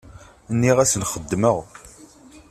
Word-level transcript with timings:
Nniɣ-asen 0.53 1.07
xeddmeɣ. 1.11 1.57